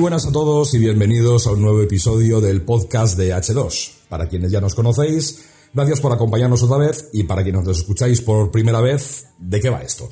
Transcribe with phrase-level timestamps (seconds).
[0.00, 3.90] buenas a todos y bienvenidos a un nuevo episodio del podcast de H2.
[4.08, 8.22] Para quienes ya nos conocéis, gracias por acompañarnos otra vez y para quienes nos escucháis
[8.22, 10.08] por primera vez, ¿de qué va esto?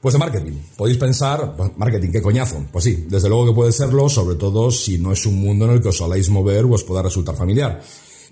[0.00, 0.54] Pues de marketing.
[0.76, 2.64] Podéis pensar, marketing, qué coñazo.
[2.72, 5.72] Pues sí, desde luego que puede serlo, sobre todo si no es un mundo en
[5.72, 7.80] el que os soláis mover o os pueda resultar familiar.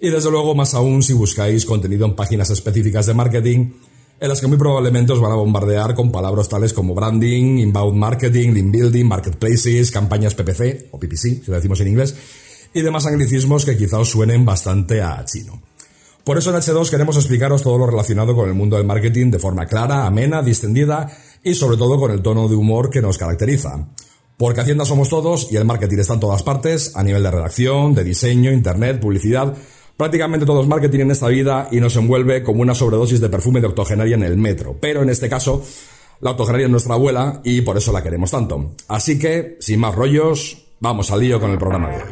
[0.01, 3.71] Y desde luego más aún si buscáis contenido en páginas específicas de marketing
[4.19, 7.97] en las que muy probablemente os van a bombardear con palabras tales como branding, inbound
[7.97, 12.17] marketing, link building, marketplaces, campañas PPC o PPC, si lo decimos en inglés,
[12.73, 15.61] y demás anglicismos que quizá os suenen bastante a chino.
[16.25, 19.39] Por eso en H2 queremos explicaros todo lo relacionado con el mundo del marketing de
[19.39, 21.09] forma clara, amena, distendida
[21.45, 23.87] y sobre todo con el tono de humor que nos caracteriza.
[24.37, 27.95] Porque Hacienda somos todos y el marketing está en todas partes, a nivel de redacción,
[27.95, 29.55] de diseño, internet, publicidad,
[29.97, 33.63] Prácticamente todo es marketing en esta vida y nos envuelve como una sobredosis de perfume
[33.63, 34.77] de octogenaria en el metro.
[34.79, 35.65] Pero en este caso,
[36.21, 38.73] la octogenaria es nuestra abuela y por eso la queremos tanto.
[38.89, 42.03] Así que, sin más rollos, vamos al lío con el programa de hoy.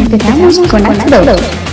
[0.00, 1.64] Empezamos con H2.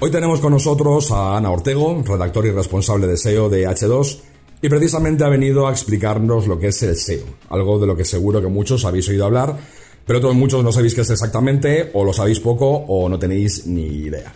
[0.00, 4.18] Hoy tenemos con nosotros a Ana Ortego, redactor y responsable de SEO de H2,
[4.60, 8.04] y precisamente ha venido a explicarnos lo que es el SEO, algo de lo que
[8.04, 9.56] seguro que muchos habéis oído hablar,
[10.04, 13.66] pero otros muchos no sabéis qué es exactamente, o lo sabéis poco, o no tenéis
[13.66, 14.32] ni idea.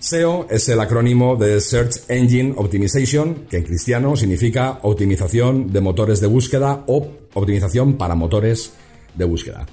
[0.00, 6.20] SEO es el acrónimo de Search Engine Optimization, que en cristiano significa optimización de motores
[6.20, 8.72] de búsqueda o optimización para motores
[9.14, 9.66] de búsqueda.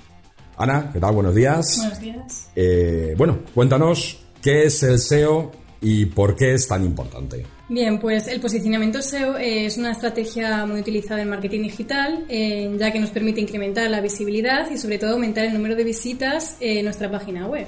[0.58, 1.14] Ana, ¿qué tal?
[1.14, 1.78] Buenos días.
[1.78, 2.50] Buenos días.
[2.56, 7.55] Eh, bueno, cuéntanos qué es el SEO y por qué es tan importante.
[7.68, 12.92] Bien, pues el posicionamiento SEO es una estrategia muy utilizada en marketing digital, eh, ya
[12.92, 16.86] que nos permite incrementar la visibilidad y sobre todo aumentar el número de visitas en
[16.86, 17.66] nuestra página web.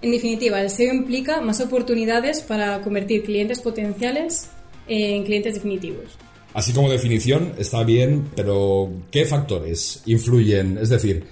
[0.00, 4.48] En definitiva, el SEO implica más oportunidades para convertir clientes potenciales
[4.88, 6.16] en clientes definitivos.
[6.54, 10.78] Así como definición está bien, pero ¿qué factores influyen?
[10.78, 11.24] Es decir,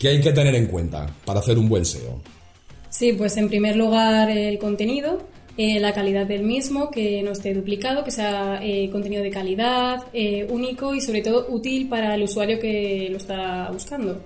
[0.00, 2.20] ¿qué hay que tener en cuenta para hacer un buen SEO?
[2.90, 5.26] Sí, pues en primer lugar el contenido,
[5.62, 10.06] eh, la calidad del mismo, que no esté duplicado, que sea eh, contenido de calidad,
[10.14, 14.24] eh, único y sobre todo útil para el usuario que lo está buscando.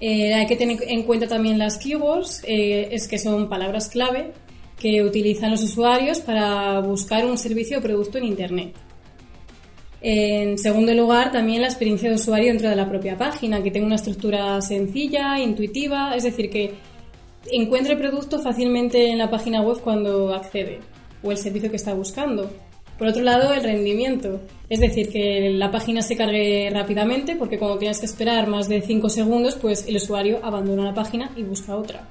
[0.00, 4.32] hay que tener en cuenta también las keywords, es que son palabras clave
[4.78, 8.74] que utilizan los usuarios para buscar un servicio o producto en Internet.
[10.00, 13.84] En segundo lugar, también la experiencia de usuario dentro de la propia página, que tenga
[13.84, 16.72] una estructura sencilla, intuitiva, es decir, que
[17.52, 20.80] encuentre el producto fácilmente en la página web cuando accede
[21.22, 22.50] o el servicio que está buscando.
[22.98, 27.78] Por otro lado, el rendimiento, es decir, que la página se cargue rápidamente porque cuando
[27.78, 31.76] tienes que esperar más de 5 segundos, pues el usuario abandona la página y busca
[31.76, 32.08] otra.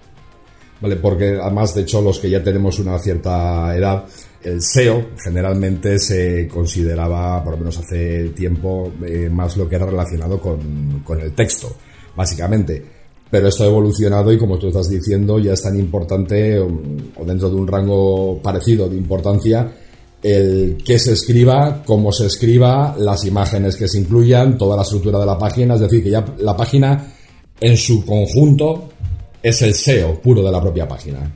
[0.79, 4.05] Vale, porque además, de hecho, los que ya tenemos una cierta edad,
[4.43, 9.87] el SEO generalmente se consideraba, por lo menos hace tiempo, eh, más lo que era
[9.87, 11.75] relacionado con, con el texto,
[12.15, 12.96] básicamente
[13.29, 17.49] pero esto ha evolucionado y como tú estás diciendo ya es tan importante o dentro
[17.49, 19.71] de un rango parecido de importancia
[20.23, 25.19] el que se escriba, cómo se escriba, las imágenes que se incluyan, toda la estructura
[25.19, 27.13] de la página, es decir, que ya la página
[27.59, 28.89] en su conjunto
[29.41, 31.31] es el SEO puro de la propia página.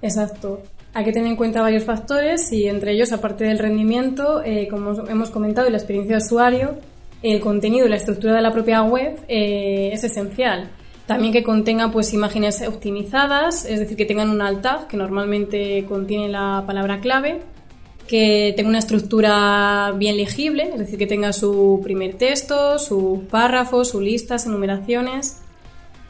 [0.00, 0.62] Exacto.
[0.94, 4.92] Hay que tener en cuenta varios factores y entre ellos, aparte del rendimiento, eh, como
[5.08, 6.76] hemos comentado, y la experiencia de usuario,
[7.22, 10.70] el contenido y la estructura de la propia web eh, es esencial.
[11.06, 15.84] También que contenga pues imágenes optimizadas, es decir, que tengan un alt tag que normalmente
[15.86, 17.42] contiene la palabra clave,
[18.06, 23.90] que tenga una estructura bien legible, es decir, que tenga su primer texto, sus párrafos,
[23.90, 25.40] sus listas, enumeraciones.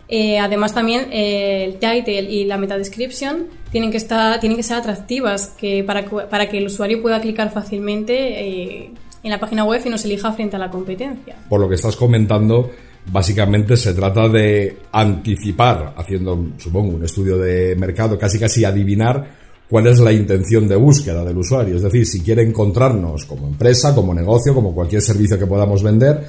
[0.09, 4.63] Eh, además también eh, el title y la meta description tienen que estar, tienen que
[4.63, 8.91] ser atractivas, que para, para que el usuario pueda clicar fácilmente eh,
[9.25, 11.37] en la página web y nos elija frente a la competencia.
[11.49, 12.71] Por lo que estás comentando,
[13.11, 19.87] Básicamente se trata de anticipar, haciendo, supongo, un estudio de mercado, casi casi adivinar cuál
[19.87, 21.77] es la intención de búsqueda del usuario.
[21.77, 26.29] Es decir, si quiere encontrarnos como empresa, como negocio, como cualquier servicio que podamos vender,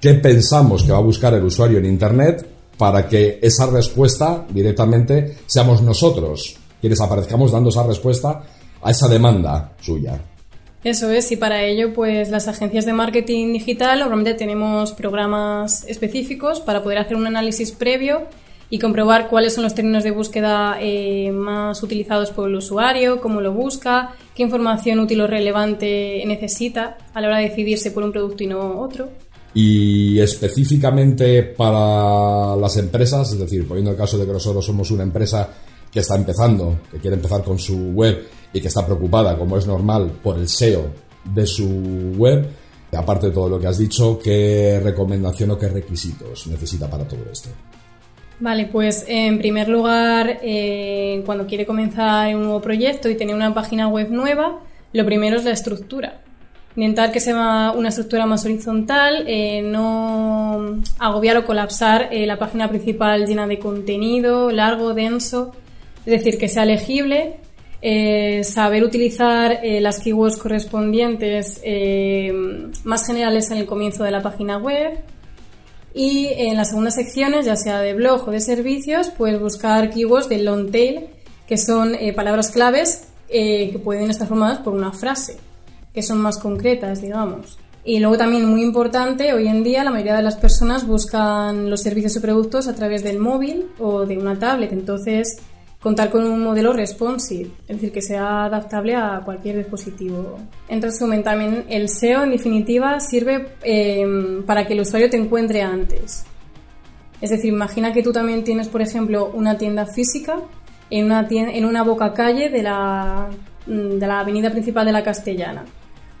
[0.00, 2.46] qué pensamos que va a buscar el usuario en Internet
[2.78, 8.42] para que esa respuesta directamente seamos nosotros quienes aparezcamos dando esa respuesta
[8.82, 10.20] a esa demanda suya.
[10.84, 16.60] Eso es, y para ello, pues las agencias de marketing digital normalmente tenemos programas específicos
[16.60, 18.26] para poder hacer un análisis previo
[18.68, 23.40] y comprobar cuáles son los términos de búsqueda eh, más utilizados por el usuario, cómo
[23.40, 28.10] lo busca, qué información útil o relevante necesita a la hora de decidirse por un
[28.10, 29.10] producto y no otro.
[29.54, 35.02] Y específicamente para las empresas, es decir, poniendo el caso de que nosotros somos una
[35.02, 35.48] empresa
[35.92, 39.66] que está empezando, que quiere empezar con su web y que está preocupada, como es
[39.66, 40.86] normal, por el SEO
[41.24, 42.48] de su web,
[42.92, 47.20] aparte de todo lo que has dicho, ¿qué recomendación o qué requisitos necesita para todo
[47.30, 47.48] esto?
[48.40, 53.54] Vale, pues en primer lugar, eh, cuando quiere comenzar un nuevo proyecto y tener una
[53.54, 54.58] página web nueva,
[54.92, 56.22] lo primero es la estructura.
[56.74, 62.68] Intentar que sea una estructura más horizontal, eh, no agobiar o colapsar eh, la página
[62.68, 65.52] principal llena de contenido largo, denso,
[66.04, 67.41] es decir, que sea legible,
[68.44, 71.60] saber utilizar las keywords correspondientes
[72.84, 75.00] más generales en el comienzo de la página web,
[75.94, 80.28] y en las segundas secciones, ya sea de blog o de servicios, pues buscar keywords
[80.28, 81.06] de long tail,
[81.46, 85.36] que son eh, palabras claves eh, que pueden estar formadas por una frase,
[85.92, 87.58] que son más concretas, digamos.
[87.84, 91.82] Y luego también muy importante, hoy en día la mayoría de las personas buscan los
[91.82, 95.38] servicios o productos a través del móvil o de una tablet, entonces
[95.82, 100.38] contar con un modelo responsive, es decir, que sea adaptable a cualquier dispositivo.
[100.68, 105.60] En resumen, también el SEO en definitiva sirve eh, para que el usuario te encuentre
[105.60, 106.24] antes.
[107.20, 110.38] Es decir, imagina que tú también tienes, por ejemplo, una tienda física
[110.88, 113.28] en una, boca calle de la,
[113.66, 115.64] de la avenida principal de la Castellana.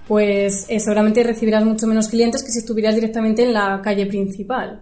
[0.08, 4.80] Pues eh, seguramente recibirás mucho menos clientes que si estuvieras directamente en la calle principal.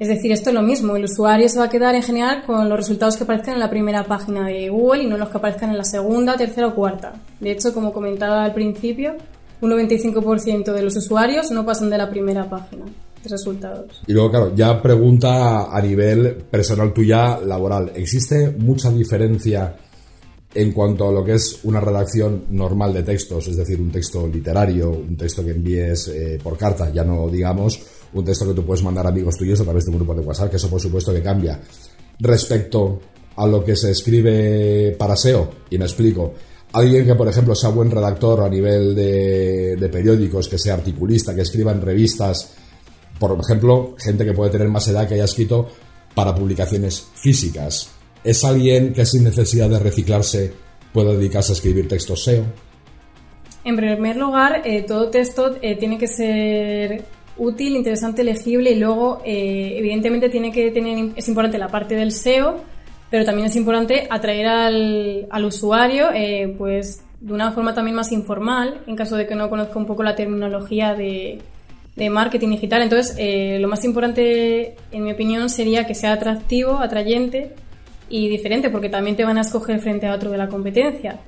[0.00, 2.70] Es decir, esto es lo mismo, el usuario se va a quedar en general con
[2.70, 5.68] los resultados que aparezcan en la primera página de Google y no los que aparezcan
[5.68, 7.12] en la segunda, tercera o cuarta.
[7.38, 9.16] De hecho, como comentaba al principio,
[9.60, 14.00] un 95% de los usuarios no pasan de la primera página de resultados.
[14.06, 17.92] Y luego, claro, ya pregunta a nivel personal tuya laboral.
[17.94, 19.76] ¿Existe mucha diferencia
[20.54, 24.26] en cuanto a lo que es una redacción normal de textos, es decir, un texto
[24.26, 28.64] literario, un texto que envíes eh, por carta, ya no digamos un texto que tú
[28.64, 30.80] puedes mandar a amigos tuyos a través de un grupo de WhatsApp, que eso por
[30.80, 31.60] supuesto que cambia.
[32.18, 33.00] Respecto
[33.36, 36.34] a lo que se escribe para SEO, y me explico,
[36.72, 41.42] alguien que por ejemplo sea buen redactor a nivel de, periódicos, que sea articulista, que
[41.42, 42.52] escriba en revistas,
[43.18, 45.68] por ejemplo, gente que puede tener más edad que haya escrito
[46.14, 47.90] para publicaciones físicas.
[48.24, 50.52] ¿Es alguien que sin necesidad de reciclarse
[50.92, 52.44] puede dedicarse a escribir textos SEO?
[53.64, 57.04] En primer lugar, eh, todo texto eh, tiene que ser
[57.40, 62.12] útil, interesante, legible y luego, eh, evidentemente, tiene que tener, es importante la parte del
[62.12, 62.60] SEO,
[63.10, 66.10] pero también es importante atraer al, al usuario,
[66.56, 70.04] pues, de una forma también más informal, en caso de que no conozca un poco
[70.04, 71.40] la terminología de,
[71.96, 72.82] de marketing digital.
[72.82, 73.16] Entonces,
[73.60, 77.52] lo más importante, en mi opinión, sería que sea atractivo, atrayente
[78.08, 81.18] y diferente, porque también te van a escoger frente a otro de la competencia.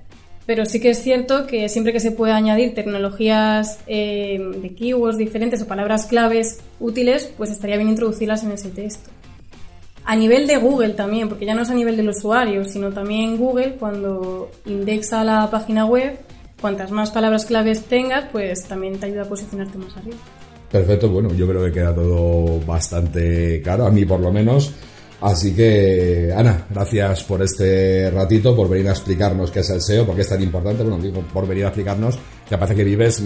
[0.46, 5.16] Pero sí que es cierto que siempre que se pueda añadir tecnologías eh, de keywords
[5.16, 9.10] diferentes o palabras claves útiles, pues estaría bien introducirlas en ese texto.
[10.04, 13.36] A nivel de Google también, porque ya no es a nivel del usuario, sino también
[13.36, 16.18] Google cuando indexa la página web,
[16.60, 20.16] cuantas más palabras claves tengas, pues también te ayuda a posicionarte más arriba.
[20.72, 24.74] Perfecto, bueno, yo creo que queda todo bastante claro, a mí por lo menos.
[25.22, 30.04] Así que, Ana, gracias por este ratito, por venir a explicarnos qué es el SEO,
[30.04, 30.82] por qué es tan importante.
[30.82, 33.22] Bueno, digo, por venir a explicarnos que parece que vives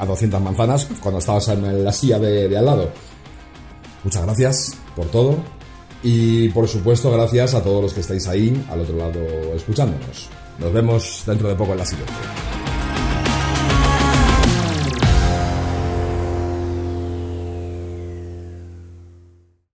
[0.00, 2.90] a 200 manzanas cuando estabas en la silla de, de al lado.
[4.02, 5.36] Muchas gracias por todo.
[6.02, 9.20] Y por supuesto, gracias a todos los que estáis ahí al otro lado
[9.54, 10.28] escuchándonos.
[10.58, 12.49] Nos vemos dentro de poco en la siguiente.